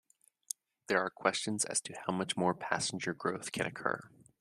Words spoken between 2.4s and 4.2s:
passenger growth can occur.